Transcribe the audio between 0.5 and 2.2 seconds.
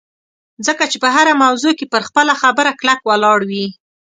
ځکه چې په هره موضوع کې پر